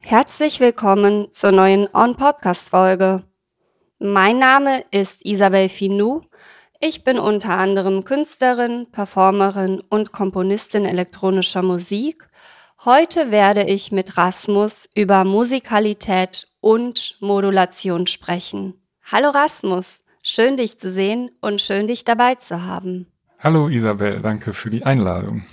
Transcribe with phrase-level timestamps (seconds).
[0.00, 3.24] Herzlich willkommen zur neuen On-Podcast-Folge.
[3.98, 6.22] Mein Name ist Isabel Finou.
[6.80, 12.26] Ich bin unter anderem Künstlerin, Performerin und Komponistin elektronischer Musik.
[12.84, 18.74] Heute werde ich mit Rasmus über Musikalität und Modulation sprechen.
[19.04, 23.06] Hallo Rasmus, schön dich zu sehen und schön dich dabei zu haben.
[23.38, 25.44] Hallo Isabel, danke für die Einladung.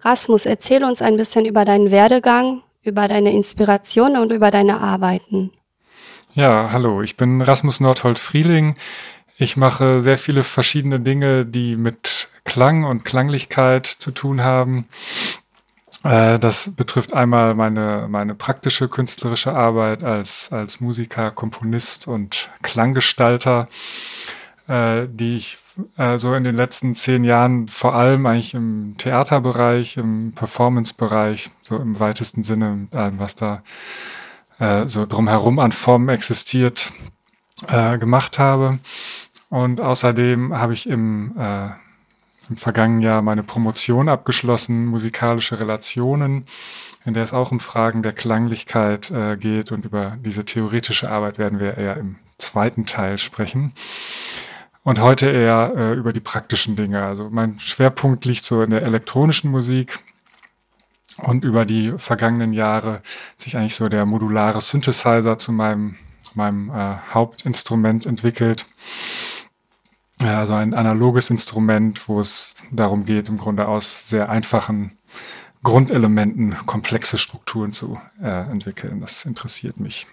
[0.00, 5.50] Rasmus, erzähl uns ein bisschen über deinen Werdegang, über deine Inspiration und über deine Arbeiten.
[6.34, 8.76] Ja, hallo, ich bin Rasmus Nordhold Frieling.
[9.36, 14.86] Ich mache sehr viele verschiedene Dinge, die mit Klang und Klanglichkeit zu tun haben.
[16.04, 23.66] Äh, das betrifft einmal meine, meine praktische künstlerische Arbeit als, als Musiker, Komponist und Klanggestalter,
[24.68, 25.58] äh, die ich
[25.96, 31.76] äh, so in den letzten zehn Jahren vor allem eigentlich im Theaterbereich, im Performancebereich, so
[31.76, 33.62] im weitesten Sinne mit allem, was da
[34.58, 36.92] äh, so drumherum an Formen existiert,
[37.68, 38.78] äh, gemacht habe.
[39.48, 41.68] Und außerdem habe ich im, äh,
[42.50, 46.46] im vergangenen Jahr meine Promotion abgeschlossen, musikalische Relationen,
[47.04, 49.72] in der es auch um Fragen der Klanglichkeit äh, geht.
[49.72, 53.72] Und über diese theoretische Arbeit werden wir eher im zweiten Teil sprechen.
[54.82, 57.04] Und heute eher äh, über die praktischen Dinge.
[57.04, 60.00] Also mein Schwerpunkt liegt so in der elektronischen Musik,
[61.18, 63.00] und über die vergangenen Jahre
[63.38, 65.96] sich eigentlich so der modulare Synthesizer zu meinem,
[66.34, 68.66] meinem äh, Hauptinstrument entwickelt.
[70.30, 74.92] Also ein analoges Instrument, wo es darum geht, im Grunde aus sehr einfachen
[75.62, 79.00] Grundelementen komplexe Strukturen zu äh, entwickeln.
[79.00, 80.06] Das interessiert mich.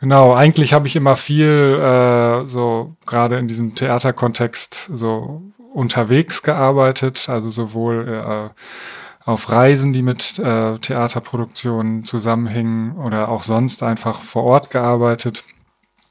[0.00, 7.28] Genau, eigentlich habe ich immer viel äh, so gerade in diesem Theaterkontext so unterwegs gearbeitet,
[7.28, 14.44] also sowohl äh, auf Reisen, die mit äh, Theaterproduktionen zusammenhingen oder auch sonst einfach vor
[14.44, 15.44] Ort gearbeitet.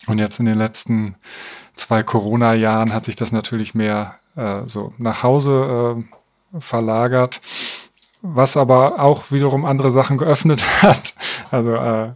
[0.08, 1.16] Und jetzt in den letzten
[1.76, 5.96] zwei Corona-Jahren hat sich das natürlich mehr äh, so nach Hause
[6.54, 7.42] äh, verlagert,
[8.22, 11.14] was aber auch wiederum andere Sachen geöffnet hat.
[11.52, 12.12] Also äh,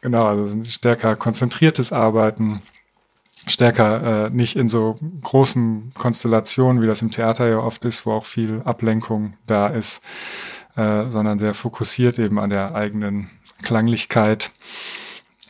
[0.00, 2.62] genau, also ein stärker konzentriertes Arbeiten,
[3.46, 8.12] stärker äh, nicht in so großen Konstellationen, wie das im Theater ja oft ist, wo
[8.12, 10.02] auch viel Ablenkung da ist,
[10.76, 13.30] äh, sondern sehr fokussiert eben an der eigenen
[13.62, 14.50] Klanglichkeit.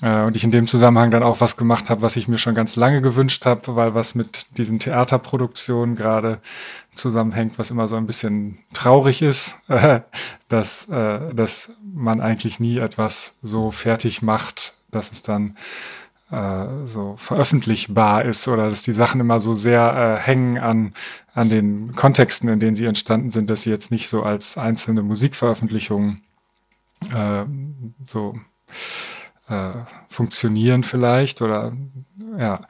[0.03, 2.55] Äh, und ich in dem Zusammenhang dann auch was gemacht habe, was ich mir schon
[2.55, 6.41] ganz lange gewünscht habe, weil was mit diesen Theaterproduktionen gerade
[6.93, 9.59] zusammenhängt, was immer so ein bisschen traurig ist,
[10.49, 15.57] dass, äh, dass man eigentlich nie etwas so fertig macht, dass es dann
[16.31, 20.93] äh, so veröffentlichbar ist oder dass die Sachen immer so sehr äh, hängen an,
[21.35, 25.03] an den Kontexten, in denen sie entstanden sind, dass sie jetzt nicht so als einzelne
[25.03, 26.23] Musikveröffentlichungen
[27.15, 27.45] äh,
[28.05, 28.35] so
[29.49, 29.71] äh,
[30.09, 31.73] funktionieren vielleicht oder
[32.39, 32.61] ja.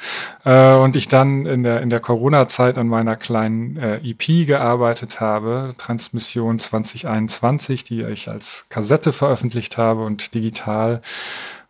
[0.45, 5.21] Äh, und ich dann in der in der Corona-Zeit an meiner kleinen äh, EP gearbeitet
[5.21, 11.01] habe Transmission 2021 die ich als Kassette veröffentlicht habe und digital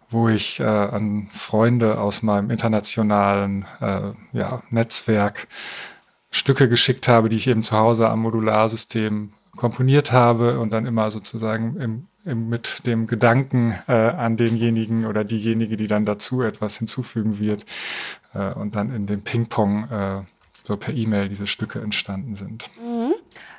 [0.08, 5.48] wo ich äh, an Freunde aus meinem internationalen äh, ja, Netzwerk
[6.30, 11.10] Stücke geschickt habe, die ich eben zu Hause am Modularsystem komponiert habe und dann immer
[11.10, 16.78] sozusagen im, im, mit dem Gedanken äh, an denjenigen oder diejenige, die dann dazu etwas
[16.78, 17.64] hinzufügen wird
[18.34, 20.22] äh, und dann in dem Ping-Pong äh,
[20.66, 22.70] so per E-Mail diese Stücke entstanden sind.
[22.82, 23.14] Mhm.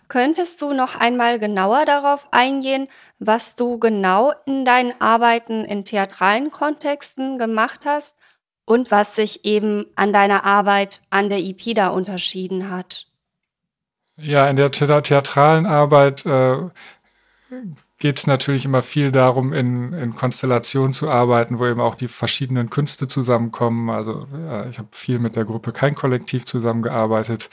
[0.10, 2.88] Könntest du noch einmal genauer darauf eingehen,
[3.20, 8.18] was du genau in deinen Arbeiten in theatralen Kontexten gemacht hast
[8.66, 13.08] und was sich eben an deiner Arbeit an der EP da unterschieden hat?
[14.18, 16.70] Ja, in der theatralen Arbeit äh,
[18.00, 22.08] geht es natürlich immer viel darum, in, in Konstellationen zu arbeiten, wo eben auch die
[22.08, 23.90] verschiedenen Künste zusammenkommen.
[23.90, 27.50] Also ja, ich habe viel mit der Gruppe Kein Kollektiv zusammengearbeitet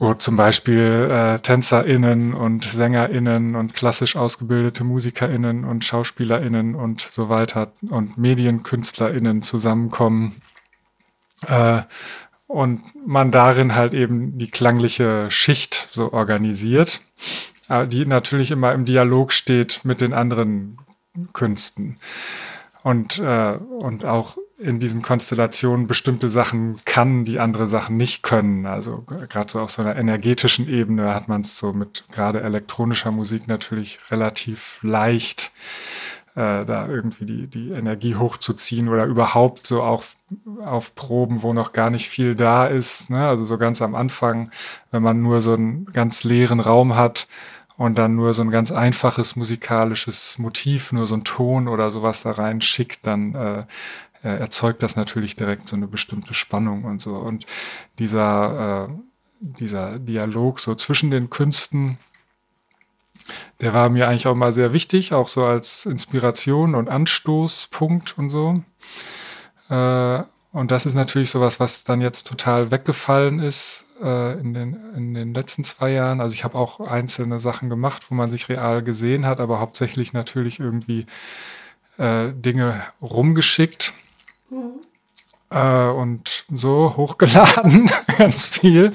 [0.00, 7.28] wo zum Beispiel äh, TänzerInnen und SängerInnen und klassisch ausgebildete MusikerInnen und SchauspielerInnen und so
[7.28, 10.40] weiter und MedienkünstlerInnen zusammenkommen.
[11.46, 11.82] Äh,
[12.46, 17.02] und man darin halt eben die klangliche Schicht so organisiert,
[17.86, 20.78] die natürlich immer im Dialog steht mit den anderen
[21.32, 21.96] Künsten.
[22.82, 28.66] Und, äh, und auch in diesen Konstellationen bestimmte Sachen kann, die andere Sachen nicht können.
[28.66, 33.10] Also gerade so auf so einer energetischen Ebene hat man es so mit gerade elektronischer
[33.10, 35.52] Musik natürlich relativ leicht,
[36.34, 40.04] äh, da irgendwie die, die Energie hochzuziehen oder überhaupt so auch
[40.62, 43.08] auf Proben, wo noch gar nicht viel da ist.
[43.08, 43.26] Ne?
[43.26, 44.50] Also so ganz am Anfang,
[44.90, 47.28] wenn man nur so einen ganz leeren Raum hat
[47.80, 52.22] und dann nur so ein ganz einfaches musikalisches Motiv, nur so ein Ton oder sowas
[52.22, 53.64] da rein schickt, dann äh,
[54.22, 57.12] erzeugt das natürlich direkt so eine bestimmte Spannung und so.
[57.12, 57.46] Und
[57.98, 58.92] dieser, äh,
[59.40, 61.96] dieser Dialog so zwischen den Künsten,
[63.62, 68.28] der war mir eigentlich auch mal sehr wichtig, auch so als Inspiration und Anstoßpunkt und
[68.28, 68.62] so.
[69.70, 70.22] Äh,
[70.52, 75.14] und das ist natürlich sowas, was dann jetzt total weggefallen ist äh, in, den, in
[75.14, 76.20] den letzten zwei Jahren.
[76.20, 80.12] Also ich habe auch einzelne Sachen gemacht, wo man sich real gesehen hat, aber hauptsächlich
[80.12, 81.06] natürlich irgendwie
[81.98, 83.92] äh, Dinge rumgeschickt.
[84.50, 84.80] Mhm.
[85.50, 88.92] Äh, und so hochgeladen, ganz viel.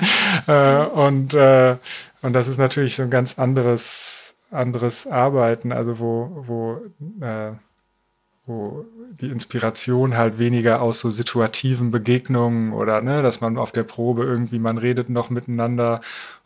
[0.47, 1.75] Äh, und, äh,
[2.21, 7.51] und das ist natürlich so ein ganz anderes, anderes Arbeiten, also wo, wo äh,
[8.45, 8.85] wo
[9.21, 14.23] die Inspiration halt weniger aus so situativen Begegnungen oder ne, dass man auf der Probe
[14.23, 16.01] irgendwie, man redet noch miteinander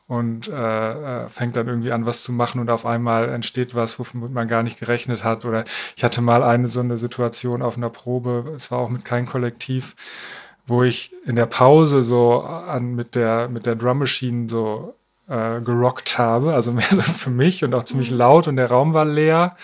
[0.07, 3.99] und äh, äh, fängt dann irgendwie an, was zu machen und auf einmal entsteht was,
[3.99, 5.45] womit man gar nicht gerechnet hat.
[5.45, 5.65] Oder
[5.95, 9.27] ich hatte mal eine so eine Situation auf einer Probe, es war auch mit kein
[9.27, 9.95] Kollektiv,
[10.65, 14.95] wo ich in der Pause so an mit der mit der Drum Machine so
[15.27, 18.93] äh, gerockt habe, also mehr so für mich und auch ziemlich laut und der Raum
[18.93, 19.57] war leer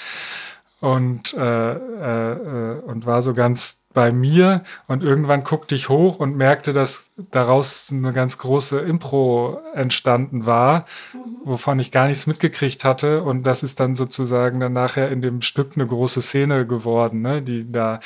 [0.82, 6.20] und, äh, äh, äh, und war so ganz bei mir und irgendwann guckte ich hoch
[6.20, 11.20] und merkte, dass daraus eine ganz große Impro entstanden war, mhm.
[11.46, 15.42] wovon ich gar nichts mitgekriegt hatte und das ist dann sozusagen dann nachher in dem
[15.42, 18.02] Stück eine große Szene geworden, ne, die da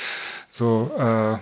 [0.48, 1.38] so äh,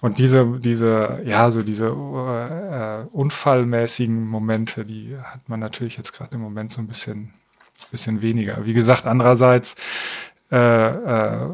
[0.00, 6.34] und diese, diese, ja, so diese äh, unfallmäßigen Momente, die hat man natürlich jetzt gerade
[6.34, 7.32] im Moment so ein bisschen,
[7.90, 8.64] bisschen weniger.
[8.64, 9.76] Wie gesagt, andererseits
[10.50, 11.48] äh, äh,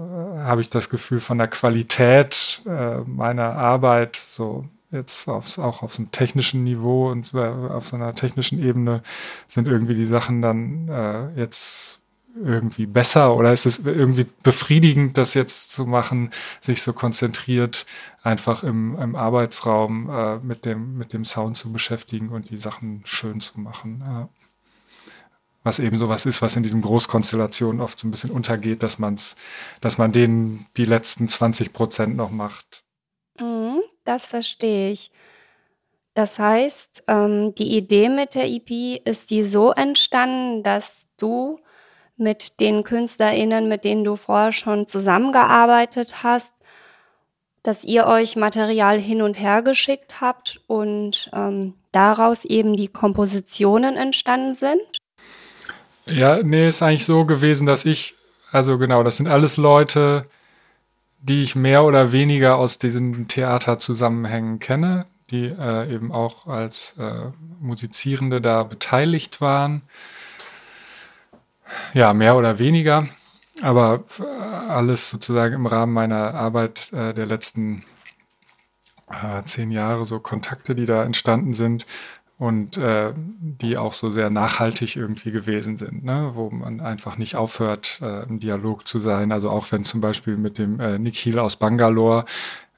[0.44, 5.94] habe ich das Gefühl von der Qualität äh, meiner Arbeit, so jetzt aufs, auch auf
[5.94, 9.02] so einem technischen Niveau und äh, auf so einer technischen Ebene
[9.46, 12.00] sind irgendwie die Sachen dann äh, jetzt
[12.42, 17.86] irgendwie besser oder ist es irgendwie befriedigend, das jetzt zu machen, sich so konzentriert
[18.22, 23.02] einfach im, im Arbeitsraum äh, mit, dem, mit dem Sound zu beschäftigen und die Sachen
[23.04, 24.02] schön zu machen.
[24.04, 24.28] Ja
[25.66, 29.34] was eben sowas ist, was in diesen Großkonstellationen oft so ein bisschen untergeht, dass man's,
[29.80, 32.84] dass man denen die letzten 20 Prozent noch macht.
[33.40, 35.10] Mhm, das verstehe ich.
[36.14, 41.58] Das heißt, ähm, die Idee mit der EP ist die so entstanden, dass du
[42.16, 46.54] mit den KünstlerInnen, mit denen du vorher schon zusammengearbeitet hast,
[47.62, 53.96] dass ihr euch Material hin und her geschickt habt und ähm, daraus eben die Kompositionen
[53.96, 54.80] entstanden sind?
[56.06, 58.14] Ja, nee, ist eigentlich so gewesen, dass ich,
[58.52, 60.26] also genau, das sind alles Leute,
[61.18, 67.30] die ich mehr oder weniger aus diesen Theaterzusammenhängen kenne, die äh, eben auch als äh,
[67.60, 69.82] Musizierende da beteiligt waren.
[71.92, 73.08] Ja, mehr oder weniger,
[73.60, 74.04] aber
[74.68, 77.84] alles sozusagen im Rahmen meiner Arbeit äh, der letzten
[79.10, 81.84] äh, zehn Jahre, so Kontakte, die da entstanden sind,
[82.38, 86.32] und äh, die auch so sehr nachhaltig irgendwie gewesen sind, ne?
[86.34, 89.32] wo man einfach nicht aufhört, äh, im Dialog zu sein.
[89.32, 92.26] Also auch wenn zum Beispiel mit dem äh, Nikhil aus Bangalore,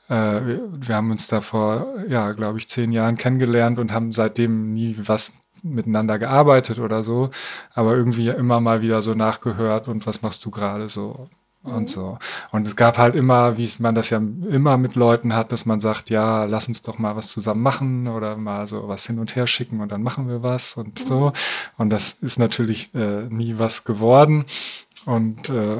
[0.09, 4.12] äh, wir, wir haben uns da vor, ja, glaube ich, zehn Jahren kennengelernt und haben
[4.12, 7.31] seitdem nie was miteinander gearbeitet oder so,
[7.75, 11.29] aber irgendwie immer mal wieder so nachgehört und was machst du gerade so
[11.62, 11.88] und mhm.
[11.88, 12.19] so.
[12.53, 15.81] Und es gab halt immer, wie man das ja immer mit Leuten hat, dass man
[15.81, 19.35] sagt, ja, lass uns doch mal was zusammen machen oder mal so was hin und
[19.37, 21.27] her schicken und dann machen wir was und so.
[21.27, 21.33] Mhm.
[21.77, 24.45] Und das ist natürlich äh, nie was geworden.
[25.05, 25.79] Und äh,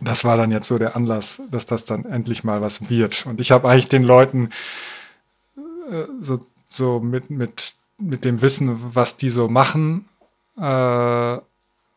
[0.00, 3.26] das war dann jetzt so der Anlass, dass das dann endlich mal was wird.
[3.26, 4.50] Und ich habe eigentlich den Leuten
[5.90, 10.06] äh, so, so mit, mit, mit dem Wissen, was die so machen,
[10.58, 11.38] äh,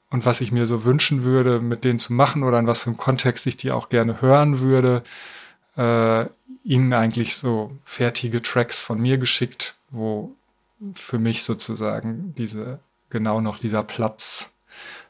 [0.10, 2.88] und was ich mir so wünschen würde, mit denen zu machen oder in was für
[2.88, 5.04] einem Kontext ich die auch gerne hören würde,
[5.76, 6.26] äh,
[6.64, 10.36] ihnen eigentlich so fertige Tracks von mir geschickt, wo
[10.94, 14.58] für mich sozusagen diese genau noch dieser Platz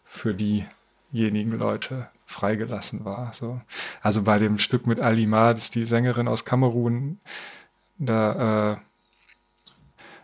[0.04, 3.34] für diejenigen Leute freigelassen war.
[3.34, 3.62] So.
[4.02, 7.20] Also bei dem Stück mit Alima, das ist die Sängerin aus Kamerun,
[7.98, 8.78] da äh,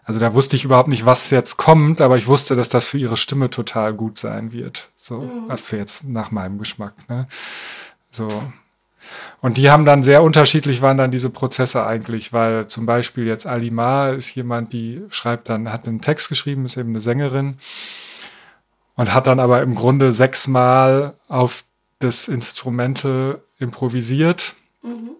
[0.05, 2.97] also da wusste ich überhaupt nicht, was jetzt kommt, aber ich wusste, dass das für
[2.97, 4.89] ihre Stimme total gut sein wird.
[4.97, 5.49] So, mhm.
[5.49, 6.93] also für jetzt nach meinem Geschmack.
[7.09, 7.27] Ne?
[8.11, 8.27] So.
[9.41, 13.45] Und die haben dann sehr unterschiedlich waren dann diese Prozesse eigentlich, weil zum Beispiel jetzt
[13.45, 17.57] Alima ist jemand, die schreibt dann, hat einen Text geschrieben, ist eben eine Sängerin
[18.95, 21.63] und hat dann aber im Grunde sechsmal auf
[21.99, 24.55] das Instrumente improvisiert.
[24.81, 25.11] Mhm.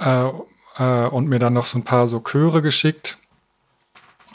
[0.00, 0.30] Äh,
[0.78, 3.18] äh, und mir dann noch so ein paar so Chöre geschickt.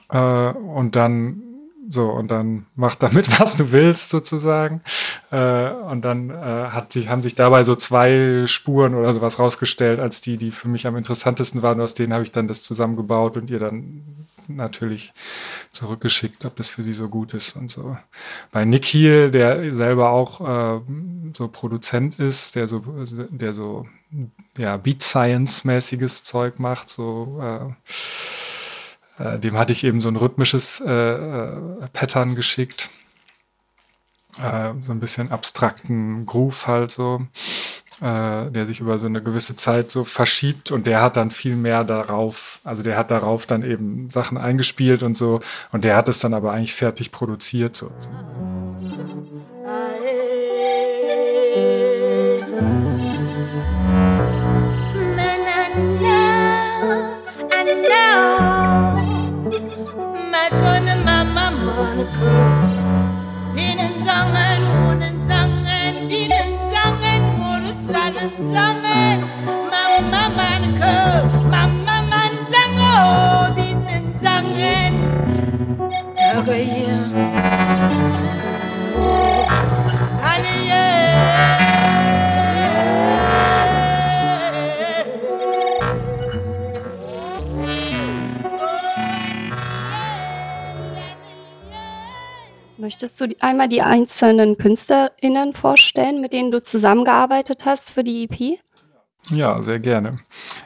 [0.10, 0.18] Äh,
[0.52, 1.44] und dann
[1.90, 4.82] so, und dann mach damit, was du willst, sozusagen.
[5.32, 10.00] Äh, und dann äh, hat sich, haben sich dabei so zwei Spuren oder sowas rausgestellt,
[10.00, 11.80] als die, die für mich am interessantesten waren.
[11.82, 14.04] Aus denen habe ich dann das zusammengebaut und ihr dann
[14.48, 15.14] natürlich
[15.72, 17.98] zurückgeschickt, ob das für sie so gut ist und so.
[18.52, 20.82] Bei Nick Heel, der selber auch äh,
[21.34, 22.82] so Produzent ist, der so,
[23.30, 23.88] der so
[24.58, 27.74] ja, Beat Science-mäßiges Zeug macht, so äh,
[29.24, 31.60] äh, dem hatte ich eben so ein rhythmisches äh, äh,
[31.94, 32.90] Pattern geschickt.
[34.42, 37.26] Äh, so ein bisschen abstrakten Groove halt so
[38.02, 41.56] äh, der sich über so eine gewisse Zeit so verschiebt und der hat dann viel
[41.56, 45.40] mehr darauf, also der hat darauf dann eben Sachen eingespielt und so
[45.72, 47.76] und der hat es dann aber eigentlich fertig produziert.
[47.76, 47.92] So.
[92.98, 98.58] Möchtest du einmal die einzelnen KünstlerInnen vorstellen, mit denen du zusammengearbeitet hast für die EP?
[99.30, 100.18] Ja, sehr gerne.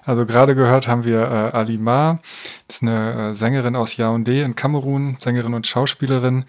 [0.06, 2.22] Also gerade gehört haben wir äh, Ali Ma,
[2.70, 6.46] das ist eine äh, Sängerin aus Yaoundé in Kamerun, Sängerin und Schauspielerin.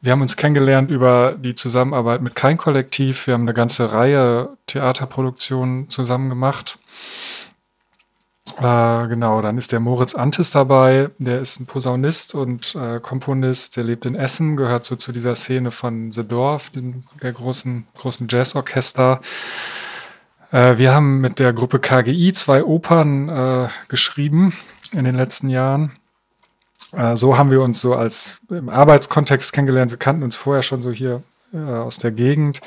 [0.00, 3.28] Wir haben uns kennengelernt über die Zusammenarbeit mit Kein Kollektiv.
[3.28, 6.80] Wir haben eine ganze Reihe Theaterproduktionen zusammen gemacht.
[8.58, 13.76] Äh, genau, dann ist der Moritz Antis dabei, der ist ein Posaunist und äh, Komponist,
[13.76, 17.86] der lebt in Essen, gehört so zu dieser Szene von The Dorf, dem, der großen,
[17.96, 19.20] großen Jazzorchester.
[20.50, 24.52] Äh, wir haben mit der Gruppe KGI zwei Opern äh, geschrieben
[24.92, 25.92] in den letzten Jahren.
[26.92, 29.90] Äh, so haben wir uns so als im Arbeitskontext kennengelernt.
[29.90, 32.60] Wir kannten uns vorher schon so hier äh, aus der Gegend.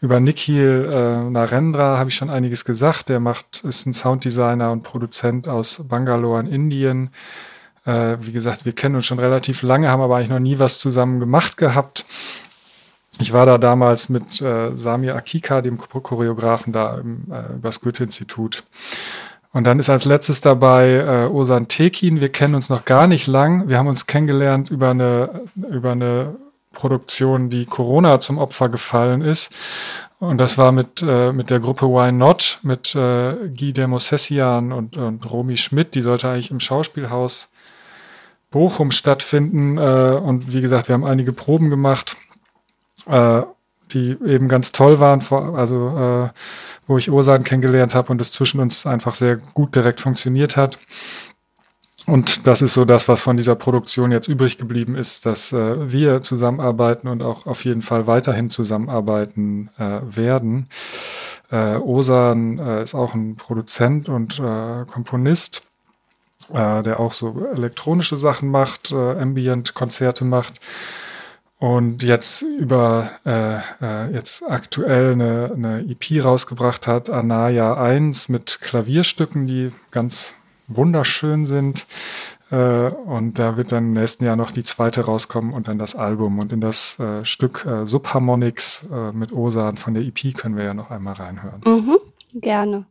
[0.00, 3.08] Über Nikhil äh, Narendra habe ich schon einiges gesagt.
[3.08, 7.10] Der macht, ist ein Sounddesigner und Produzent aus Bangalore in Indien.
[7.84, 10.78] Äh, wie gesagt, wir kennen uns schon relativ lange, haben aber eigentlich noch nie was
[10.78, 12.04] zusammen gemacht gehabt.
[13.20, 18.64] Ich war da damals mit äh, Samir Akika, dem Choreografen, da im, äh, übers Goethe-Institut.
[19.52, 22.20] Und dann ist als letztes dabei äh, Osan Tekin.
[22.20, 23.68] Wir kennen uns noch gar nicht lang.
[23.68, 26.36] Wir haben uns kennengelernt über eine, über eine
[26.72, 29.52] Produktion, die Corona zum Opfer gefallen ist.
[30.18, 34.96] Und das war mit, äh, mit der Gruppe Why Not, mit äh, Guy Demosessian und,
[34.96, 35.94] und Romy Schmidt.
[35.94, 37.50] Die sollte eigentlich im Schauspielhaus
[38.50, 39.78] Bochum stattfinden.
[39.78, 42.16] Äh, und wie gesagt, wir haben einige Proben gemacht,
[43.06, 43.42] äh,
[43.90, 46.28] die eben ganz toll waren, vor, also äh,
[46.86, 50.78] wo ich Ursachen kennengelernt habe und es zwischen uns einfach sehr gut direkt funktioniert hat.
[52.06, 55.92] Und das ist so das, was von dieser Produktion jetzt übrig geblieben ist, dass äh,
[55.92, 60.68] wir zusammenarbeiten und auch auf jeden Fall weiterhin zusammenarbeiten äh, werden.
[61.52, 65.62] Äh, Osan äh, ist auch ein Produzent und äh, Komponist,
[66.52, 70.54] äh, der auch so elektronische Sachen macht, äh, Ambient-Konzerte macht.
[71.58, 73.08] Und jetzt über
[74.12, 80.34] jetzt aktuell eine, eine EP rausgebracht hat, Anaya 1 mit Klavierstücken, die ganz
[80.76, 81.86] wunderschön sind.
[82.50, 85.94] Äh, und da wird dann im nächsten Jahr noch die zweite rauskommen und dann das
[85.94, 86.38] Album.
[86.38, 90.64] Und in das äh, Stück äh, Subharmonics äh, mit Osan von der EP können wir
[90.64, 91.60] ja noch einmal reinhören.
[91.64, 91.98] Mhm,
[92.34, 92.86] gerne.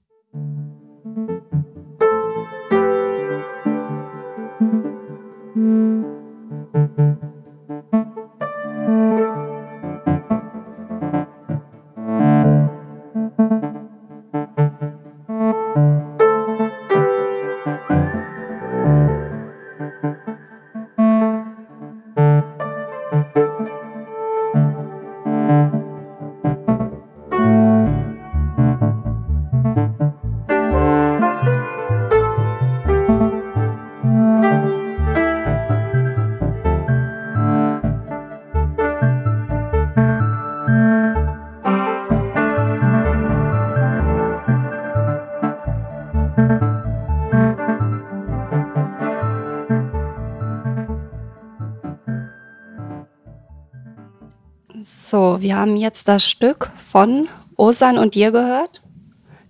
[6.74, 7.31] So,
[55.62, 58.82] haben jetzt das Stück von Osan und dir gehört.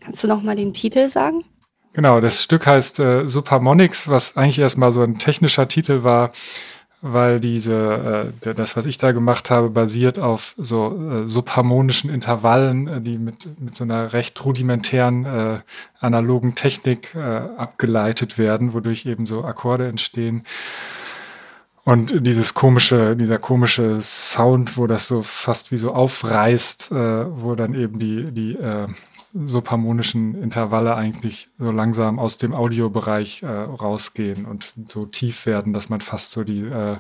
[0.01, 1.45] Kannst du noch mal den Titel sagen?
[1.93, 6.31] Genau, das Stück heißt äh, Supermonics, was eigentlich erstmal so ein technischer Titel war,
[7.01, 12.87] weil diese, äh, das, was ich da gemacht habe, basiert auf so äh, subharmonischen Intervallen,
[12.87, 15.59] äh, die mit, mit so einer recht rudimentären äh,
[15.99, 20.43] analogen Technik äh, abgeleitet werden, wodurch eben so Akkorde entstehen.
[21.83, 27.55] Und dieses komische, dieser komische Sound, wo das so fast wie so aufreißt, äh, wo
[27.55, 28.87] dann eben die, die äh,
[29.33, 35.89] subharmonischen Intervalle eigentlich so langsam aus dem Audiobereich äh, rausgehen und so tief werden, dass
[35.89, 36.97] man fast so die äh,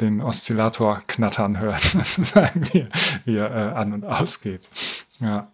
[0.00, 2.86] den Oszillator knattern hört, sozusagen, wie,
[3.24, 4.68] wie er äh, an und ausgeht.
[5.20, 5.50] Ja.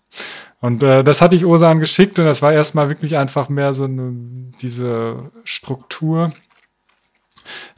[0.60, 3.84] Und äh, das hatte ich Osan geschickt und das war erstmal wirklich einfach mehr so
[3.84, 4.12] eine,
[4.60, 6.32] diese Struktur,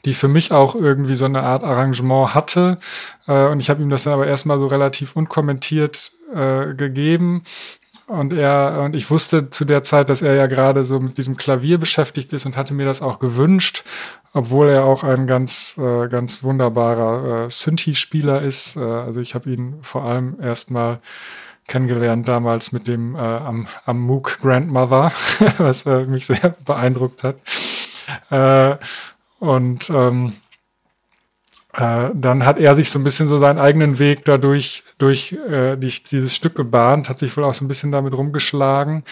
[0.04, 2.78] die für mich auch irgendwie so eine Art Arrangement hatte.
[3.26, 7.42] Äh, und ich habe ihm das dann aber erstmal so relativ unkommentiert äh, gegeben.
[8.06, 11.36] Und er, und ich wusste zu der Zeit, dass er ja gerade so mit diesem
[11.36, 13.82] Klavier beschäftigt ist und hatte mir das auch gewünscht,
[14.32, 18.76] obwohl er auch ein ganz, äh, ganz wunderbarer äh, Synthi-Spieler ist.
[18.76, 21.00] Äh, also ich habe ihn vor allem erstmal
[21.66, 25.10] kennengelernt damals mit dem äh, am, am MOOC Grandmother,
[25.58, 27.36] was äh, mich sehr beeindruckt hat.
[28.30, 28.76] Äh,
[29.38, 30.34] und ähm,
[31.76, 35.76] äh, dann hat er sich so ein bisschen so seinen eigenen Weg dadurch durch äh,
[35.76, 39.04] die, dieses Stück gebahnt, hat sich wohl auch so ein bisschen damit rumgeschlagen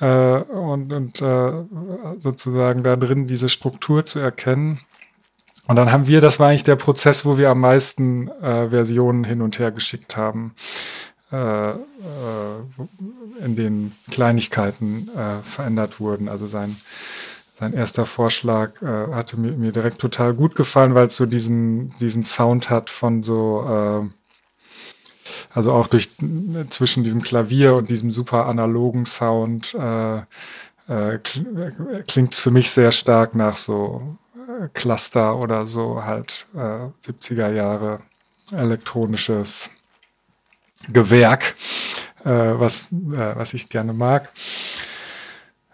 [0.00, 1.52] äh, und, und äh,
[2.18, 4.80] sozusagen da drin diese Struktur zu erkennen.
[5.68, 9.24] Und dann haben wir, das war eigentlich der Prozess, wo wir am meisten äh, Versionen
[9.24, 10.54] hin und her geschickt haben,
[11.30, 11.76] äh, äh,
[13.42, 16.28] in denen Kleinigkeiten äh, verändert wurden.
[16.28, 16.76] Also sein
[17.62, 21.96] sein erster Vorschlag äh, hatte mir, mir direkt total gut gefallen, weil es so diesen,
[21.98, 24.10] diesen Sound hat von so, äh,
[25.54, 26.10] also auch durch
[26.70, 31.18] zwischen diesem Klavier und diesem super analogen Sound äh, äh,
[32.08, 37.52] klingt es für mich sehr stark nach so äh, Cluster oder so halt äh, 70er
[37.52, 38.00] Jahre
[38.50, 39.70] elektronisches
[40.92, 41.54] Gewerk,
[42.24, 44.32] äh, was, äh, was ich gerne mag.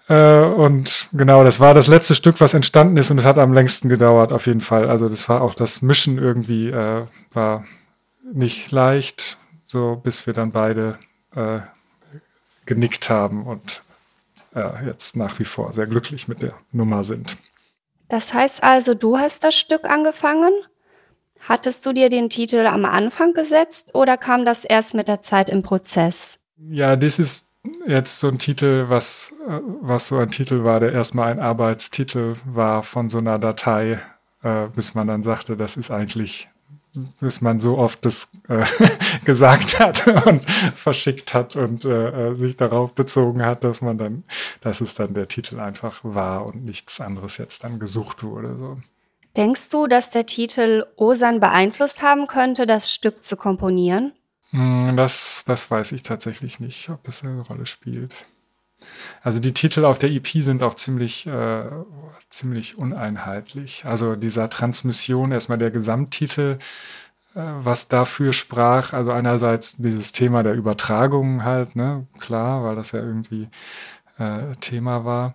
[0.09, 3.53] Äh, und genau, das war das letzte Stück, was entstanden ist und es hat am
[3.53, 4.89] längsten gedauert, auf jeden Fall.
[4.89, 7.65] Also das war auch das Mischen irgendwie, äh, war
[8.33, 10.99] nicht leicht, so bis wir dann beide
[11.35, 11.61] äh,
[12.65, 13.83] genickt haben und
[14.55, 17.37] äh, jetzt nach wie vor sehr glücklich mit der Nummer sind.
[18.09, 20.53] Das heißt also, du hast das Stück angefangen?
[21.41, 25.51] Hattest du dir den Titel am Anfang gesetzt oder kam das erst mit der Zeit
[25.51, 26.39] im Prozess?
[26.57, 27.48] Ja, das ist
[27.87, 29.33] jetzt so ein Titel, was,
[29.81, 33.99] was so ein Titel war, der erstmal ein Arbeitstitel war von so einer Datei,
[34.43, 36.49] äh, bis man dann sagte, das ist eigentlich,
[37.21, 38.65] bis man so oft das äh,
[39.25, 44.25] gesagt hat und verschickt hat und äh, sich darauf bezogen hat, dass man dann,
[44.61, 48.57] dass es dann der Titel einfach war und nichts anderes jetzt dann gesucht wurde.
[48.57, 48.79] So.
[49.37, 54.13] Denkst du, dass der Titel Osan beeinflusst haben könnte, das Stück zu komponieren?
[54.51, 58.27] Hm, das, das weiß ich tatsächlich nicht, ob das eine Rolle spielt.
[59.23, 61.65] Also die Titel auf der EP sind auch ziemlich, äh,
[62.29, 63.85] ziemlich uneinheitlich.
[63.85, 66.59] Also dieser Transmission, erstmal der Gesamttitel,
[67.35, 68.93] äh, was dafür sprach.
[68.93, 73.49] Also einerseits dieses Thema der Übertragung halt, ne, klar, weil das ja irgendwie
[74.19, 75.35] äh, Thema war.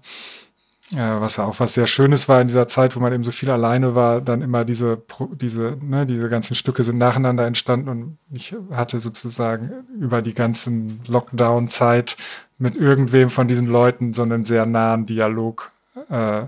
[0.90, 3.32] Ja, was ja auch was sehr Schönes war in dieser Zeit, wo man eben so
[3.32, 8.18] viel alleine war, dann immer diese, diese, ne, diese ganzen Stücke sind nacheinander entstanden und
[8.32, 12.18] ich hatte sozusagen über die ganzen Lockdown-Zeit
[12.58, 15.72] mit irgendwem von diesen Leuten so einen sehr nahen Dialog,
[16.10, 16.48] äh, äh,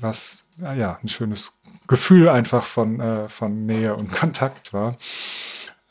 [0.00, 1.52] was ja ein schönes
[1.86, 4.96] Gefühl einfach von, äh, von Nähe und Kontakt war.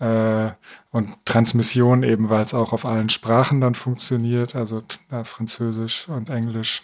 [0.04, 0.52] Äh,
[0.92, 6.30] und Transmission eben, weil es auch auf allen Sprachen dann funktioniert, also äh, Französisch und
[6.30, 6.84] Englisch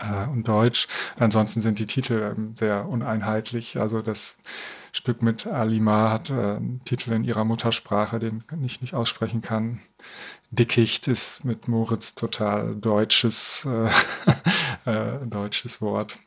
[0.00, 0.88] äh, und Deutsch.
[1.18, 3.78] Ansonsten sind die Titel ähm, sehr uneinheitlich.
[3.78, 4.36] Also das
[4.90, 9.80] Stück mit Alima hat äh, einen Titel in ihrer Muttersprache, den ich nicht aussprechen kann.
[10.50, 13.64] Dickicht ist mit Moritz total deutsches,
[14.84, 16.18] äh, äh, deutsches Wort.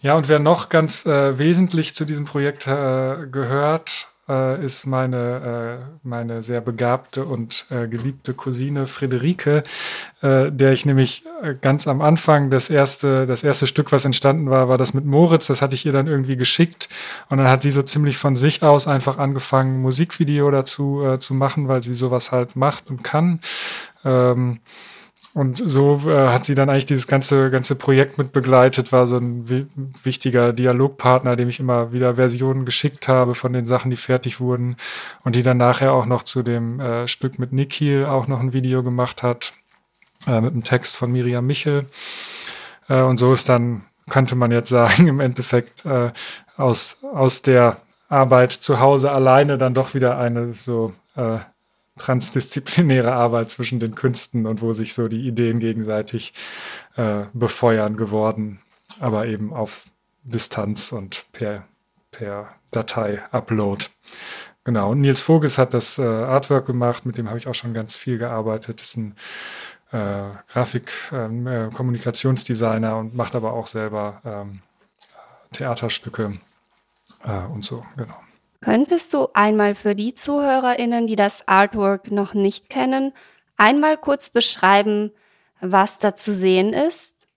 [0.00, 5.80] Ja, und wer noch ganz äh, wesentlich zu diesem Projekt äh, gehört, äh, ist meine,
[5.82, 9.62] äh, meine sehr begabte und äh, geliebte Cousine Friederike,
[10.22, 14.50] äh, der ich nämlich äh, ganz am Anfang das erste, das erste Stück, was entstanden
[14.50, 15.46] war, war das mit Moritz.
[15.46, 16.88] Das hatte ich ihr dann irgendwie geschickt
[17.28, 21.34] und dann hat sie so ziemlich von sich aus einfach angefangen, Musikvideo dazu äh, zu
[21.34, 23.40] machen, weil sie sowas halt macht und kann.
[24.04, 24.60] Ähm,
[25.36, 29.18] und so äh, hat sie dann eigentlich dieses ganze, ganze Projekt mit begleitet, war so
[29.18, 29.68] ein
[30.02, 34.76] wichtiger Dialogpartner, dem ich immer wieder Versionen geschickt habe von den Sachen, die fertig wurden
[35.24, 38.54] und die dann nachher auch noch zu dem äh, Stück mit Nikhil auch noch ein
[38.54, 39.52] Video gemacht hat,
[40.26, 41.84] äh, mit einem Text von Miriam Michel.
[42.88, 46.12] Äh, und so ist dann, könnte man jetzt sagen, im Endeffekt äh,
[46.56, 47.76] aus, aus der
[48.08, 51.40] Arbeit zu Hause alleine dann doch wieder eine so äh,
[51.98, 56.34] transdisziplinäre Arbeit zwischen den Künsten und wo sich so die Ideen gegenseitig
[56.96, 58.60] äh, befeuern geworden,
[59.00, 59.86] aber eben auf
[60.22, 61.66] Distanz und per,
[62.10, 63.86] per Datei-Upload.
[64.64, 67.72] Genau, und Nils Voges hat das äh, Artwork gemacht, mit dem habe ich auch schon
[67.72, 68.80] ganz viel gearbeitet.
[68.80, 69.14] Ist ein
[69.92, 71.70] äh, Grafik-, ähm, äh,
[72.98, 74.60] und macht aber auch selber ähm,
[75.52, 76.38] Theaterstücke
[77.22, 78.25] äh, und so, genau.
[78.66, 83.12] Könntest du einmal für die ZuhörerInnen, die das Artwork noch nicht kennen,
[83.56, 85.12] einmal kurz beschreiben,
[85.60, 87.28] was da zu sehen ist?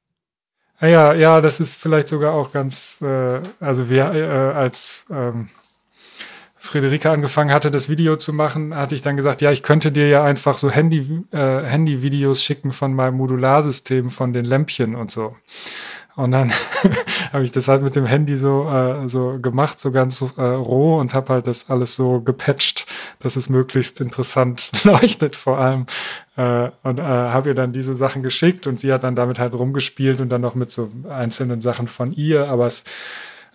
[0.82, 5.50] Ja, ja, das ist vielleicht sogar auch ganz, äh, also wir äh, als ähm,
[6.56, 10.08] Friederike angefangen hatte, das Video zu machen, hatte ich dann gesagt, ja, ich könnte dir
[10.08, 15.36] ja einfach so Handy, äh, Handy-Videos schicken von meinem Modularsystem, von den Lämpchen und so.
[16.16, 16.52] Und dann
[17.34, 20.98] habe ich das halt mit dem Handy so, äh, so gemacht, so ganz äh, roh
[20.98, 22.88] und habe halt das alles so gepatcht,
[23.20, 25.86] dass es möglichst interessant leuchtet vor allem.
[26.36, 29.56] Äh, und äh, habe ihr dann diese Sachen geschickt und sie hat dann damit halt
[29.56, 32.84] rumgespielt und dann noch mit so einzelnen Sachen von ihr, aber es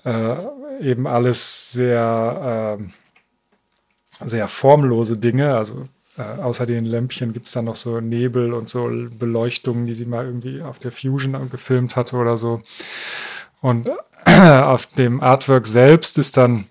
[0.05, 0.37] äh,
[0.81, 5.83] eben alles sehr, äh, sehr formlose Dinge, also
[6.17, 10.07] äh, außer den Lämpchen gibt es dann noch so Nebel und so Beleuchtungen, die sie
[10.07, 12.61] mal irgendwie auf der Fusion gefilmt hatte oder so.
[13.61, 13.91] Und
[14.27, 16.67] auf dem Artwork selbst ist dann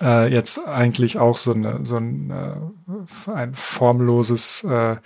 [0.00, 4.96] äh, jetzt eigentlich auch so, eine, so ein, äh, ein formloses äh,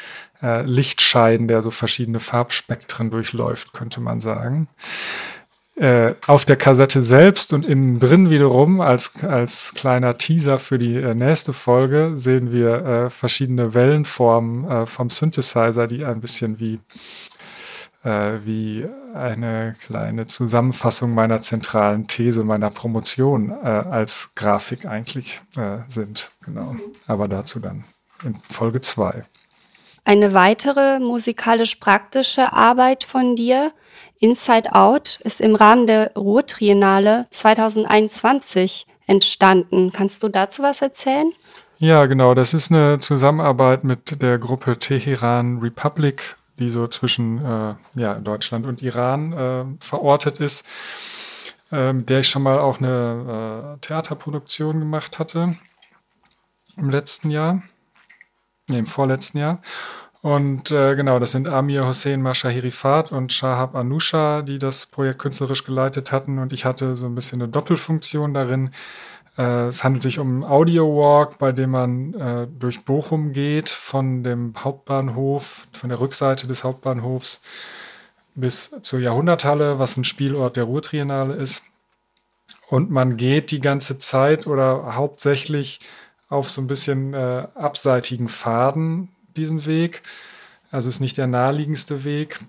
[0.42, 4.68] äh Lichtschein, der so verschiedene Farbspektren durchläuft, könnte man sagen
[5.76, 10.96] äh, auf der Kassette selbst und innen drin wiederum als, als kleiner Teaser für die
[10.96, 16.80] äh, nächste Folge sehen wir äh, verschiedene Wellenformen äh, vom Synthesizer, die ein bisschen wie,
[18.04, 25.42] äh, wie eine kleine Zusammenfassung meiner zentralen These, meiner Promotion äh, als Grafik eigentlich
[25.88, 26.30] sind.
[26.44, 26.76] Genau.
[27.06, 27.84] Aber dazu dann
[28.24, 29.24] in Folge zwei.
[30.06, 33.72] Eine weitere musikalisch-praktische Arbeit von dir
[34.20, 39.90] Inside Out ist im Rahmen der Ruhrtriennale 2021 entstanden.
[39.92, 41.32] Kannst du dazu was erzählen?
[41.78, 42.34] Ja, genau.
[42.34, 48.64] Das ist eine Zusammenarbeit mit der Gruppe Teheran Republic, die so zwischen äh, ja, Deutschland
[48.64, 50.64] und Iran äh, verortet ist,
[51.72, 55.56] äh, mit der ich schon mal auch eine äh, Theaterproduktion gemacht hatte
[56.76, 57.64] im letzten Jahr,
[58.68, 59.60] nee, im vorletzten Jahr.
[60.22, 65.64] Und äh, genau, das sind Amir Hossein Mashahirifat und Shahab Anusha, die das Projekt künstlerisch
[65.64, 66.38] geleitet hatten.
[66.38, 68.70] Und ich hatte so ein bisschen eine Doppelfunktion darin.
[69.38, 74.24] Äh, es handelt sich um einen Audio-Walk, bei dem man äh, durch Bochum geht, von
[74.24, 77.40] dem Hauptbahnhof, von der Rückseite des Hauptbahnhofs
[78.34, 81.62] bis zur Jahrhunderthalle, was ein Spielort der Ruhrtriennale ist.
[82.68, 85.80] Und man geht die ganze Zeit oder hauptsächlich
[86.28, 90.02] auf so ein bisschen äh, abseitigen Faden diesen Weg.
[90.70, 92.40] Also ist nicht der naheliegendste Weg.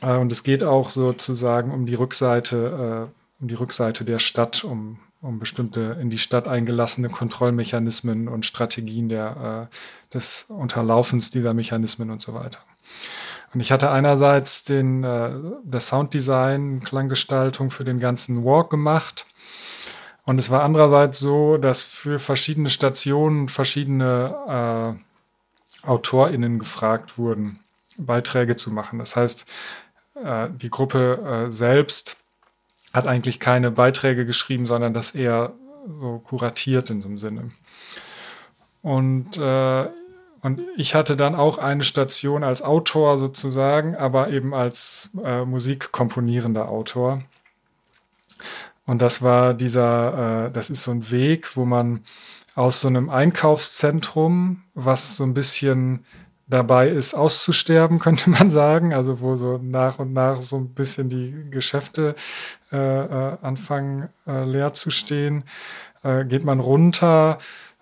[0.00, 4.64] Äh, und es geht auch sozusagen um die Rückseite, äh, um die Rückseite der Stadt,
[4.64, 11.54] um, um bestimmte in die Stadt eingelassene Kontrollmechanismen und Strategien der, äh, des Unterlaufens dieser
[11.54, 12.60] Mechanismen und so weiter.
[13.52, 15.30] Und ich hatte einerseits den, äh,
[15.64, 19.26] das Sounddesign, Klanggestaltung für den ganzen Walk gemacht.
[20.26, 24.96] Und es war andererseits so, dass für verschiedene Stationen verschiedene
[25.84, 27.60] äh, AutorInnen gefragt wurden,
[27.98, 28.98] Beiträge zu machen.
[28.98, 29.46] Das heißt,
[30.22, 32.16] äh, die Gruppe äh, selbst
[32.92, 35.52] hat eigentlich keine Beiträge geschrieben, sondern das eher
[35.86, 37.50] so kuratiert in so einem Sinne.
[38.82, 39.88] Und, äh,
[40.40, 46.68] und ich hatte dann auch eine Station als Autor sozusagen, aber eben als äh, musikkomponierender
[46.68, 47.22] Autor.
[48.86, 52.00] Und das war dieser, äh, das ist so ein Weg, wo man
[52.54, 56.04] aus so einem Einkaufszentrum, was so ein bisschen
[56.46, 58.92] dabei ist, auszusterben, könnte man sagen.
[58.92, 62.14] Also wo so nach und nach so ein bisschen die Geschäfte
[62.72, 65.44] äh, äh, anfangen äh, leer zu stehen.
[66.02, 67.38] Äh, geht man runter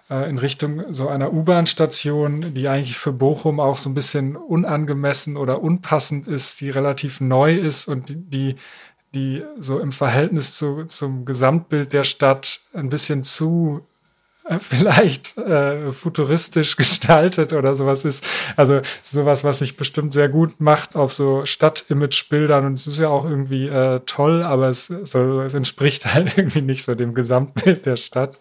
[0.09, 5.37] äh, in Richtung so einer U-Bahn-Station, die eigentlich für Bochum auch so ein bisschen unangemessen
[5.37, 8.57] oder unpassend ist, die relativ neu ist und die, die
[9.15, 13.83] die so im Verhältnis zu, zum Gesamtbild der Stadt ein bisschen zu
[14.45, 18.27] äh, vielleicht äh, futuristisch gestaltet oder sowas ist.
[18.57, 23.09] Also sowas, was sich bestimmt sehr gut macht auf so Stadt-Image-Bildern und es ist ja
[23.09, 27.87] auch irgendwie äh, toll, aber es, so, es entspricht halt irgendwie nicht so dem Gesamtbild
[27.87, 28.39] der Stadt.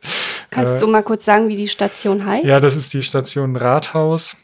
[0.49, 2.45] Kannst äh, du mal kurz sagen, wie die Station heißt?
[2.45, 4.38] Ja, das ist die Station Rathaus.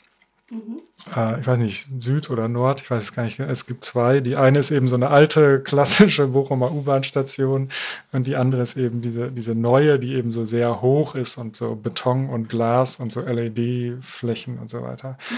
[0.50, 0.82] Mhm
[1.16, 3.40] äh, ich weiß nicht, Süd oder Nord, ich weiß es gar nicht.
[3.40, 4.20] Es gibt zwei.
[4.20, 7.70] Die eine ist eben so eine alte, klassische Bochumer U-Bahn-Station
[8.12, 11.56] und die andere ist eben diese, diese neue, die eben so sehr hoch ist und
[11.56, 15.18] so Beton und Glas und so LED-Flächen und so weiter.
[15.30, 15.36] Mhm.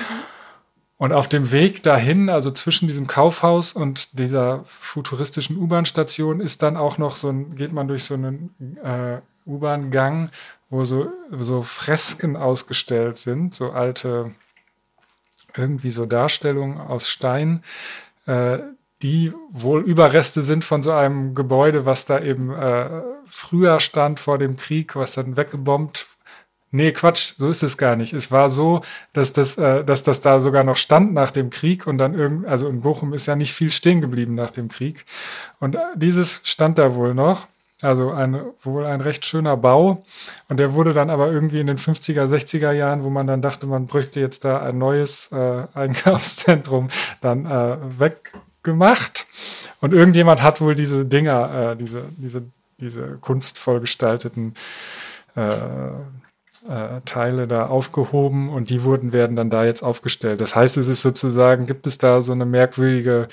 [0.99, 6.75] Und auf dem Weg dahin, also zwischen diesem Kaufhaus und dieser futuristischen U-Bahn-Station, ist dann
[6.75, 8.53] auch noch so ein, geht man durch so einen
[8.83, 10.29] äh, U-Bahn-Gang,
[10.69, 14.31] wo so, so Fresken ausgestellt sind, so alte
[15.55, 17.63] irgendwie so Darstellungen aus Stein,
[18.25, 18.59] äh,
[19.01, 24.37] die wohl Überreste sind von so einem Gebäude, was da eben äh, früher stand vor
[24.37, 26.07] dem Krieg, was dann weggebombt.
[26.71, 28.13] Nee, Quatsch, so ist es gar nicht.
[28.13, 28.81] Es war so,
[29.13, 32.45] dass das, äh, dass das da sogar noch stand nach dem Krieg und dann irgend,
[32.45, 35.05] also in Bochum ist ja nicht viel stehen geblieben nach dem Krieg.
[35.59, 37.47] Und äh, dieses stand da wohl noch.
[37.81, 40.03] Also ein, wohl ein recht schöner Bau.
[40.49, 43.67] Und der wurde dann aber irgendwie in den 50er, 60er Jahren, wo man dann dachte,
[43.67, 46.89] man bräuchte jetzt da ein neues äh, Einkaufszentrum,
[47.21, 49.27] dann äh, weggemacht.
[49.79, 52.43] Und irgendjemand hat wohl diese Dinger, äh, diese, diese,
[52.79, 54.55] diese kunstvoll gestalteten
[55.35, 55.49] äh,
[56.67, 60.41] äh, Teile da aufgehoben und die wurden, werden dann da jetzt aufgestellt.
[60.41, 63.29] Das heißt, es ist sozusagen, gibt es da so eine merkwürdige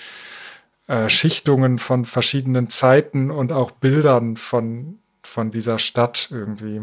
[0.86, 6.82] äh, Schichtungen von verschiedenen Zeiten und auch Bildern von, von dieser Stadt irgendwie.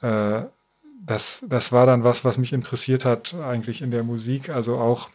[0.00, 0.42] Äh,
[1.04, 5.10] das, das war dann was, was mich interessiert hat eigentlich in der Musik, also auch,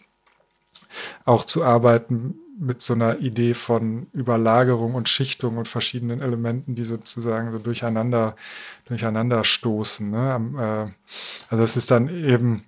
[1.26, 6.84] auch zu arbeiten mit so einer Idee von Überlagerung und Schichtung und verschiedenen Elementen, die
[6.84, 8.36] sozusagen so durcheinander,
[8.86, 10.10] durcheinander stoßen.
[10.10, 10.88] Ne?
[10.90, 10.92] Äh,
[11.50, 12.64] also es ist dann eben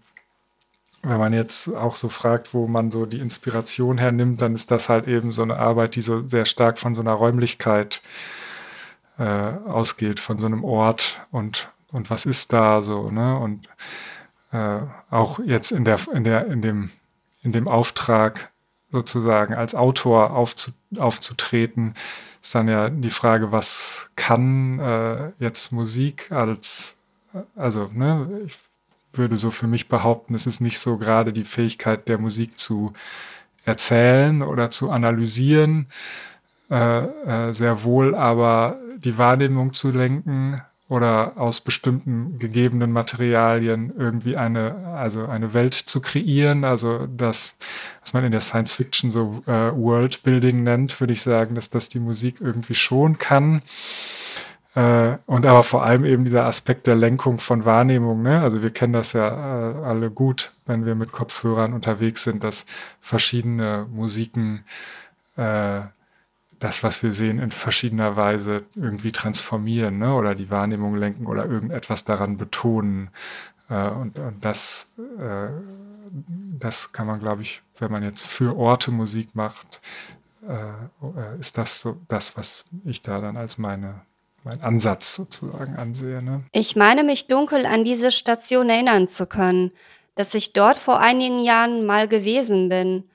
[1.07, 4.89] wenn man jetzt auch so fragt, wo man so die Inspiration hernimmt, dann ist das
[4.89, 8.01] halt eben so eine Arbeit, die so sehr stark von so einer Räumlichkeit
[9.17, 13.37] äh, ausgeht, von so einem Ort und, und was ist da so, ne?
[13.37, 13.67] Und
[14.51, 16.91] äh, auch jetzt in der, in der, in dem,
[17.43, 18.51] in dem Auftrag
[18.91, 21.93] sozusagen als Autor aufzu, aufzutreten,
[22.41, 26.95] ist dann ja die Frage, was kann äh, jetzt Musik als,
[27.55, 28.57] also, ne, ich
[29.17, 32.93] würde so für mich behaupten, es ist nicht so gerade die Fähigkeit der Musik zu
[33.65, 35.87] erzählen oder zu analysieren,
[36.69, 37.05] äh,
[37.49, 44.93] äh, sehr wohl aber die Wahrnehmung zu lenken oder aus bestimmten gegebenen Materialien irgendwie eine,
[44.95, 47.55] also eine Welt zu kreieren, also das,
[48.01, 51.89] was man in der Science Fiction so äh, Worldbuilding nennt, würde ich sagen, dass das
[51.89, 53.63] die Musik irgendwie schon kann.
[54.75, 58.21] Äh, und aber vor allem eben dieser Aspekt der Lenkung von Wahrnehmung.
[58.21, 58.41] Ne?
[58.41, 62.65] Also wir kennen das ja äh, alle gut, wenn wir mit Kopfhörern unterwegs sind, dass
[62.99, 64.65] verschiedene Musiken
[65.37, 65.81] äh,
[66.59, 70.13] das, was wir sehen, in verschiedener Weise irgendwie transformieren ne?
[70.13, 73.11] oder die Wahrnehmung lenken oder irgendetwas daran betonen.
[73.69, 75.47] Äh, und, und das, äh,
[76.59, 79.79] das kann man, glaube ich, wenn man jetzt für Orte Musik macht,
[80.45, 84.01] äh, ist das so das, was ich da dann als meine
[84.45, 86.23] mein Ansatz sozusagen ansehe.
[86.23, 86.43] Ne?
[86.51, 89.71] Ich meine mich dunkel an diese Station erinnern zu können,
[90.13, 93.09] dass ich dort vor einigen Jahren mal gewesen bin.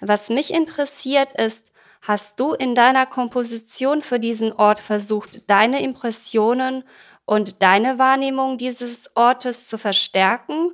[0.00, 1.70] Was mich interessiert ist,
[2.02, 6.82] hast du in deiner Komposition für diesen Ort versucht, deine Impressionen
[7.26, 10.70] und deine Wahrnehmung dieses Ortes zu verstärken?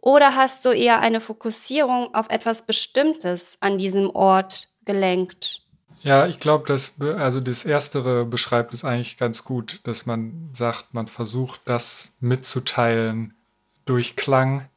[0.00, 5.65] Oder hast du eher eine Fokussierung auf etwas Bestimmtes an diesem Ort gelenkt?
[6.02, 10.94] Ja, ich glaube, dass also das Erstere beschreibt es eigentlich ganz gut, dass man sagt,
[10.94, 13.34] man versucht, das mitzuteilen
[13.86, 14.68] durch Klang,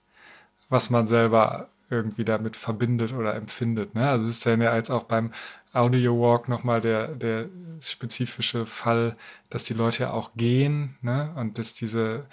[0.69, 3.95] was man selber irgendwie damit verbindet oder empfindet.
[3.95, 4.07] Ne?
[4.07, 5.31] Also es ist ja jetzt auch beim
[5.73, 7.45] Audio Walk nochmal der, der
[7.79, 9.15] spezifische Fall,
[9.49, 11.33] dass die Leute ja auch gehen ne?
[11.35, 12.25] und dass diese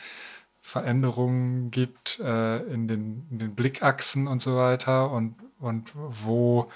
[0.61, 6.69] Veränderungen gibt äh, in, den, in den Blickachsen und so weiter und, und wo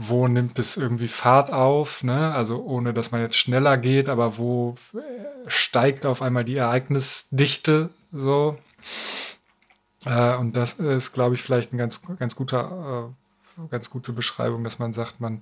[0.00, 2.32] wo nimmt es irgendwie Fahrt auf, ne?
[2.32, 4.76] Also ohne dass man jetzt schneller geht, aber wo
[5.48, 8.56] steigt auf einmal die Ereignisdichte so.
[10.06, 14.78] Äh, und das ist, glaube ich, vielleicht ein ganz, ganz äh, ganz gute Beschreibung, dass
[14.78, 15.40] man sagt, man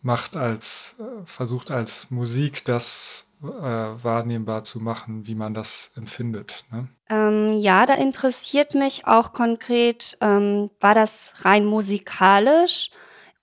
[0.00, 6.64] macht als, äh, versucht als Musik das äh, wahrnehmbar zu machen, wie man das empfindet.
[6.72, 6.88] Ne?
[7.10, 12.90] Ähm, ja, da interessiert mich auch konkret, ähm, war das rein musikalisch?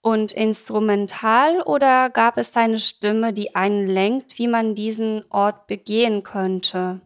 [0.08, 6.24] Und instrumental oder gab es eine Stimme, die einen lenkt, wie man diesen Ort begehen
[6.24, 7.02] könnte?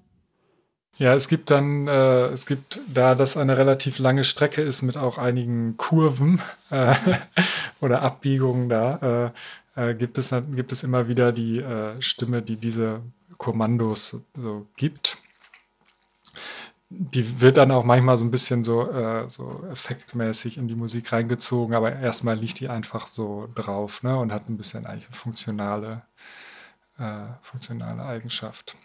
[0.98, 4.98] Ja, es gibt dann, äh, es gibt, da das eine relativ lange Strecke ist mit
[4.98, 6.94] auch einigen Kurven äh,
[7.82, 9.32] oder Abbiegungen da,
[9.76, 13.02] äh, äh, gibt, es, gibt es immer wieder die äh, Stimme, die diese
[13.40, 15.18] Kommandos so gibt.
[16.94, 21.12] Die wird dann auch manchmal so ein bisschen so, äh, so effektmäßig in die Musik
[21.14, 26.04] reingezogen, aber erstmal liegt die einfach so drauf ne, und hat ein bisschen eigentlich funktionale,
[27.42, 28.76] funktionale Eigenschaft.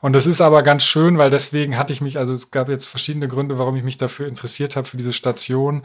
[0.00, 2.86] Und das ist aber ganz schön, weil deswegen hatte ich mich, also es gab jetzt
[2.86, 5.82] verschiedene Gründe, warum ich mich dafür interessiert habe, für diese Station.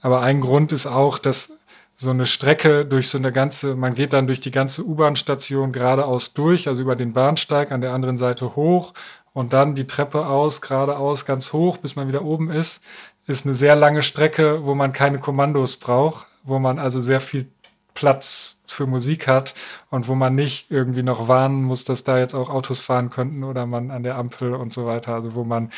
[0.00, 1.58] Aber ein Grund ist auch, dass
[1.96, 6.32] so eine Strecke durch so eine ganze, man geht dann durch die ganze U-Bahn-Station geradeaus
[6.32, 8.94] durch, also über den Bahnsteig an der anderen Seite hoch
[9.32, 12.82] und dann die Treppe aus, geradeaus ganz hoch, bis man wieder oben ist,
[13.26, 17.48] ist eine sehr lange Strecke, wo man keine Kommandos braucht, wo man also sehr viel
[17.94, 19.54] Platz für Musik hat
[19.90, 23.44] und wo man nicht irgendwie noch warnen muss, dass da jetzt auch Autos fahren könnten
[23.44, 25.70] oder man an der Ampel und so weiter, also wo man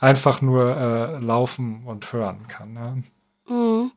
[0.00, 2.72] einfach nur äh, laufen und hören kann.
[2.74, 3.02] Ne?
[3.48, 3.92] Mhm.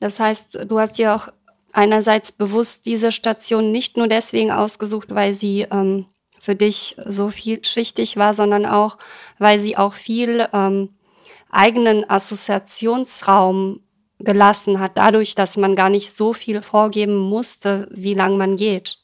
[0.00, 1.28] Das heißt, du hast dir auch
[1.72, 6.06] einerseits bewusst diese Station nicht nur deswegen ausgesucht, weil sie ähm,
[6.40, 8.98] für dich so vielschichtig war, sondern auch,
[9.38, 10.90] weil sie auch viel ähm,
[11.50, 13.80] eigenen Assoziationsraum
[14.20, 18.98] gelassen hat, dadurch, dass man gar nicht so viel vorgeben musste, wie lang man geht.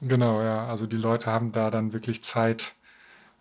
[0.00, 0.66] Genau, ja.
[0.66, 2.74] Also die Leute haben da dann wirklich Zeit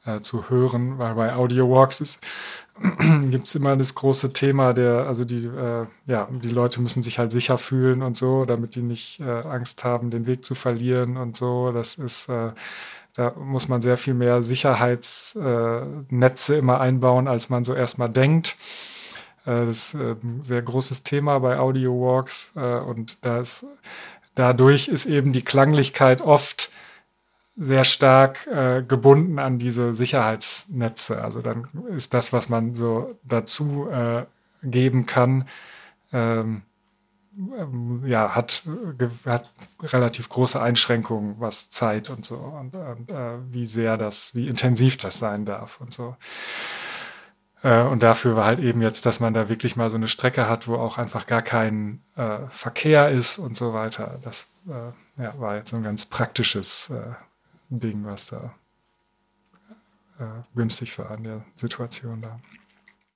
[0.06, 2.20] äh, zu hören, weil bei Audio Walks
[3.32, 7.18] gibt es immer das große Thema der, also die, äh, ja, die Leute müssen sich
[7.18, 11.16] halt sicher fühlen und so, damit die nicht äh, Angst haben, den Weg zu verlieren
[11.16, 11.72] und so.
[11.72, 12.52] Das ist, äh,
[13.16, 18.58] da muss man sehr viel mehr Sicherheitsnetze immer einbauen, als man so erstmal denkt.
[19.46, 23.66] Äh, das ist äh, ein sehr großes Thema bei Audio Walks äh, und da ist,
[24.36, 26.72] dadurch ist eben die Klanglichkeit oft
[27.58, 31.24] sehr stark äh, gebunden an diese Sicherheitsnetze.
[31.24, 34.26] Also dann ist das, was man so dazu äh,
[34.62, 35.48] geben kann,
[36.12, 36.64] ähm,
[38.06, 38.64] ja, hat,
[39.26, 39.50] hat
[39.82, 44.98] relativ große Einschränkungen, was Zeit und so und, und äh, wie sehr das, wie intensiv
[44.98, 46.16] das sein darf und so.
[47.66, 50.48] Äh, und dafür war halt eben jetzt, dass man da wirklich mal so eine Strecke
[50.48, 54.20] hat, wo auch einfach gar kein äh, Verkehr ist und so weiter.
[54.24, 57.16] Das äh, ja, war jetzt so ein ganz praktisches äh,
[57.70, 58.54] Ding, was da
[60.56, 62.40] günstig war an der Situation da.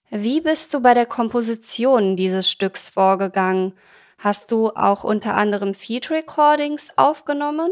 [0.10, 3.72] Wie bist du bei der Komposition dieses Stücks vorgegangen?
[4.20, 7.72] Hast du auch unter anderem Feed Recordings aufgenommen?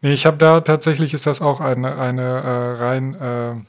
[0.00, 3.66] Nee, ich habe da tatsächlich ist das auch eine, eine äh, rein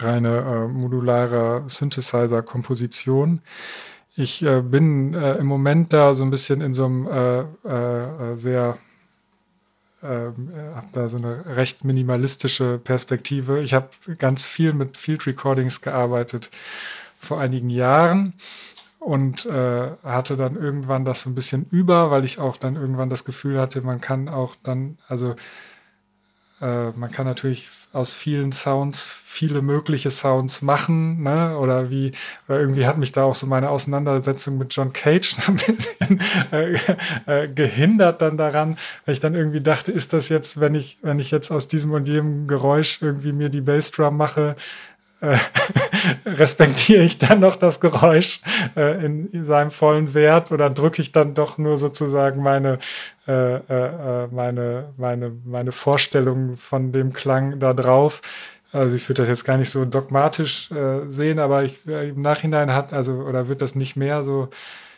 [0.00, 3.40] reine äh, modulare Synthesizer-Komposition.
[4.16, 8.36] Ich äh, bin äh, im Moment da so ein bisschen in so einem äh, äh,
[8.36, 8.78] sehr,
[10.02, 13.62] äh, habe da so eine recht minimalistische Perspektive.
[13.62, 16.50] Ich habe ganz viel mit Field Recordings gearbeitet
[17.20, 18.34] vor einigen Jahren
[19.08, 23.08] und äh, hatte dann irgendwann das so ein bisschen über, weil ich auch dann irgendwann
[23.08, 25.34] das Gefühl hatte, man kann auch dann, also
[26.60, 31.56] äh, man kann natürlich aus vielen Sounds viele mögliche Sounds machen, ne?
[31.56, 32.10] Oder wie,
[32.48, 36.20] oder irgendwie hat mich da auch so meine Auseinandersetzung mit John Cage so ein bisschen
[36.52, 36.74] äh,
[37.24, 41.18] äh, gehindert dann daran, weil ich dann irgendwie dachte, ist das jetzt, wenn ich, wenn
[41.18, 44.54] ich jetzt aus diesem und jedem Geräusch irgendwie mir die Bassdrum mache,
[45.20, 45.36] äh,
[46.26, 48.40] respektiere ich dann noch das Geräusch
[48.76, 52.78] äh, in, in, seinem vollen Wert oder drücke ich dann doch nur sozusagen meine,
[53.26, 58.22] äh, äh, äh meine, meine, meine Vorstellung von dem Klang da drauf?
[58.70, 62.72] Also ich würde das jetzt gar nicht so dogmatisch äh, sehen, aber ich, im Nachhinein
[62.72, 64.50] hat, also, oder wird das nicht mehr so,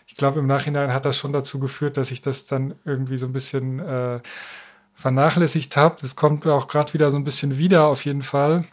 [0.06, 3.26] ich glaube, im Nachhinein hat das schon dazu geführt, dass ich das dann irgendwie so
[3.26, 3.80] ein bisschen
[4.92, 5.96] vernachlässigt habe.
[6.00, 8.64] Das kommt auch gerade wieder so ein bisschen wieder auf jeden Fall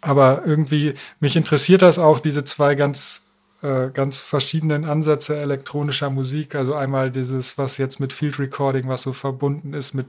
[0.00, 3.22] aber irgendwie, mich interessiert das auch, diese zwei ganz,
[3.62, 6.54] äh, ganz verschiedenen Ansätze elektronischer Musik.
[6.54, 10.06] Also einmal dieses, was jetzt mit Field Recording, was so verbunden ist mit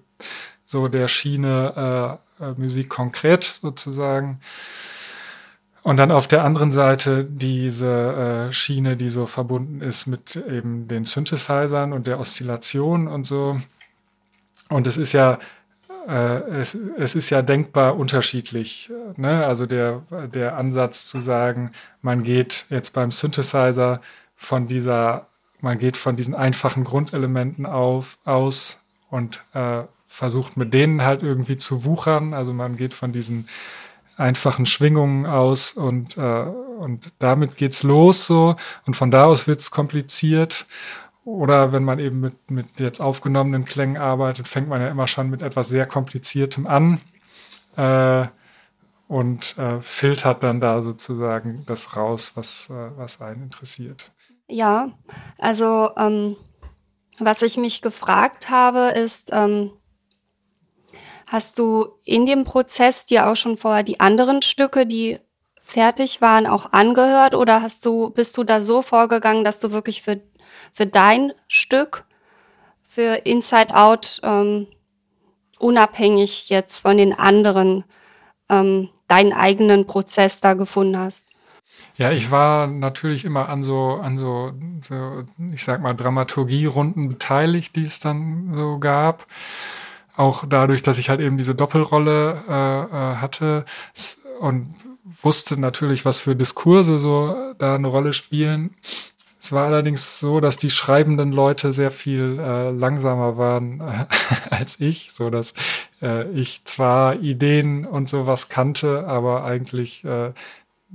[0.65, 4.39] so der Schiene äh, äh, Musik konkret sozusagen.
[5.83, 10.88] Und dann auf der anderen Seite diese äh, Schiene, die so verbunden ist mit eben
[10.88, 13.59] den Synthesizern und der Oszillation und so.
[14.69, 15.39] Und es ist ja
[16.07, 18.91] es, es ist ja denkbar unterschiedlich.
[19.17, 19.45] Ne?
[19.45, 20.01] Also der,
[20.33, 24.01] der Ansatz zu sagen, man geht jetzt beim Synthesizer
[24.35, 25.27] von dieser,
[25.62, 31.58] man geht von diesen einfachen Grundelementen auf, aus und äh, versucht mit denen halt irgendwie
[31.58, 32.33] zu wuchern.
[32.33, 33.47] Also man geht von diesen
[34.17, 36.43] einfachen Schwingungen aus und, äh,
[36.79, 40.65] und damit geht's los so und von da aus wird's kompliziert
[41.26, 45.30] oder wenn man eben mit, mit jetzt aufgenommenen Klängen arbeitet, fängt man ja immer schon
[45.30, 47.02] mit etwas sehr Kompliziertem an.
[47.76, 48.28] Äh,
[49.08, 54.12] und äh, filtert dann da sozusagen das raus, was, äh, was einen interessiert.
[54.48, 54.92] Ja,
[55.38, 56.36] also ähm,
[57.19, 59.71] was ich mich gefragt habe, ist, ähm,
[61.28, 65.19] hast du in dem Prozess dir auch schon vorher die anderen Stücke, die
[65.62, 70.02] fertig waren, auch angehört oder hast du, bist du da so vorgegangen, dass du wirklich
[70.02, 70.21] für,
[70.74, 72.06] für dein Stück,
[72.88, 74.67] für Inside Out, ähm,
[75.60, 77.84] unabhängig jetzt von den anderen,
[78.50, 81.28] ähm, deinen eigenen Prozess da gefunden hast?
[81.96, 84.52] Ja, ich war natürlich immer an so, an so,
[84.82, 89.28] so ich sag mal, Dramaturgierunden beteiligt, die es dann so gab.
[90.15, 93.65] Auch dadurch, dass ich halt eben diese Doppelrolle äh, äh, hatte
[94.40, 98.76] und wusste natürlich, was für Diskurse so da eine Rolle spielen.
[99.44, 104.06] Es war allerdings so, dass die schreibenden Leute sehr viel äh, langsamer waren äh,
[104.50, 105.54] als ich, so dass
[106.02, 110.31] äh, ich zwar Ideen und sowas kannte, aber eigentlich äh,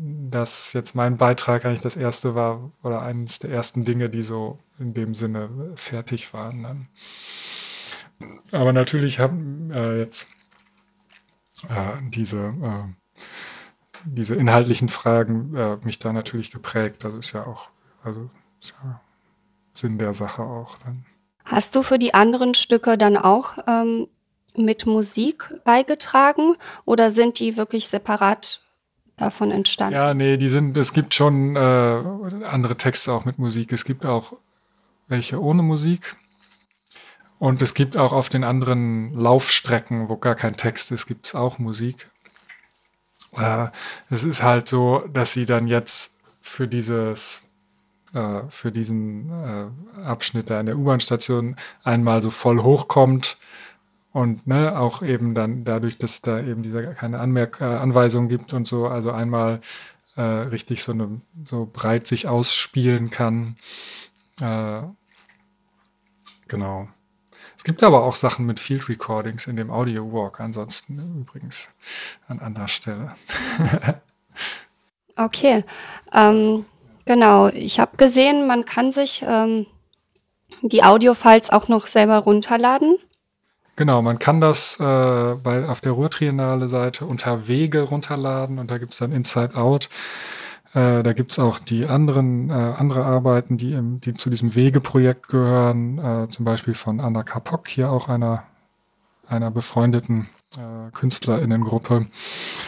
[0.00, 4.58] dass jetzt mein Beitrag eigentlich das erste war oder eines der ersten Dinge, die so
[4.78, 6.62] in dem Sinne fertig waren.
[6.62, 6.88] Dann.
[8.52, 10.28] Aber natürlich haben äh, jetzt
[11.68, 13.18] äh, diese, äh,
[14.04, 17.04] diese inhaltlichen Fragen äh, mich da natürlich geprägt.
[17.04, 17.70] Das ist ja auch,
[18.02, 18.30] also
[18.60, 19.00] ist ja
[19.72, 21.04] Sinn der Sache auch dann.
[21.44, 24.08] Hast du für die anderen Stücke dann auch ähm,
[24.54, 28.60] mit Musik beigetragen oder sind die wirklich separat
[29.16, 29.94] davon entstanden?
[29.94, 33.72] Ja, nee, die sind, es gibt schon äh, andere Texte auch mit Musik.
[33.72, 34.34] Es gibt auch
[35.06, 36.16] welche ohne Musik.
[37.38, 41.34] Und es gibt auch auf den anderen Laufstrecken, wo gar kein Text ist, gibt es
[41.34, 42.10] auch Musik.
[43.36, 43.68] Äh,
[44.10, 47.42] es ist halt so, dass sie dann jetzt für dieses
[48.14, 53.38] äh, für diesen äh, Abschnitt da in der U-Bahn-Station einmal so voll hochkommt
[54.12, 58.52] und ne, auch eben dann dadurch, dass da eben diese keine Anmerk äh, Anweisung gibt
[58.52, 59.60] und so, also einmal
[60.16, 63.56] äh, richtig so, eine, so breit sich ausspielen kann.
[64.40, 64.82] Äh,
[66.48, 66.88] genau.
[67.56, 71.68] Es gibt aber auch Sachen mit Field Recordings in dem Audio Walk, ansonsten übrigens
[72.28, 73.16] an anderer Stelle.
[75.16, 75.64] okay,
[76.12, 76.64] ähm,
[77.08, 77.48] genau.
[77.48, 79.66] Ich habe gesehen, man kann sich ähm,
[80.62, 82.96] die Audio-Files auch noch selber runterladen.
[83.74, 84.82] Genau, man kann das äh,
[85.42, 89.88] bei, auf der Ruhrtriennale-Seite unter Wege runterladen und da gibt's dann Inside Out.
[90.74, 95.28] Äh, da gibt's auch die anderen äh, andere Arbeiten, die, im, die zu diesem Wege-Projekt
[95.28, 98.42] gehören, äh, zum Beispiel von Anna Kapok, hier auch einer,
[99.28, 102.06] einer befreundeten äh, KünstlerInnengruppe.
[102.06, 102.67] Äh,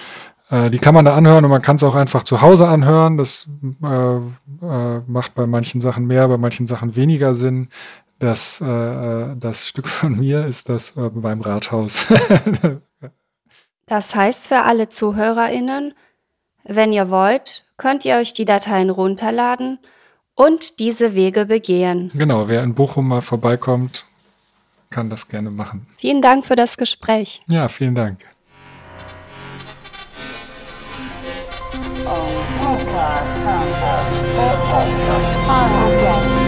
[0.51, 3.17] die kann man da anhören und man kann es auch einfach zu Hause anhören.
[3.17, 3.49] Das
[3.83, 7.69] äh, äh, macht bei manchen Sachen mehr, bei manchen Sachen weniger Sinn.
[8.19, 12.07] Das, äh, das Stück von mir ist das äh, beim Rathaus.
[13.87, 15.95] das heißt für alle ZuhörerInnen,
[16.65, 19.79] wenn ihr wollt, könnt ihr euch die Dateien runterladen
[20.35, 22.11] und diese Wege begehen.
[22.15, 24.05] Genau, wer in Bochum mal vorbeikommt,
[24.91, 25.87] kann das gerne machen.
[25.97, 27.43] Vielen Dank für das Gespräch.
[27.49, 28.19] Ja, vielen Dank.
[32.07, 32.27] Oh,
[32.61, 34.25] take Podcast.
[34.39, 36.40] oh, Podcast.